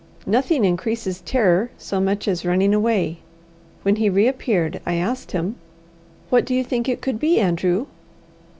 Nothing 0.25 0.65
increases 0.65 1.21
terror 1.21 1.69
so 1.77 1.99
much 2.01 2.27
as 2.27 2.43
running 2.43 2.73
away. 2.73 3.19
When 3.83 3.97
he 3.97 4.09
reappeared, 4.09 4.81
I 4.83 4.95
asked 4.95 5.31
him: 5.31 5.57
"What 6.31 6.43
do 6.43 6.55
you 6.55 6.63
think 6.63 6.89
it 6.89 7.01
could 7.01 7.19
be, 7.19 7.39
Andrew?" 7.39 7.85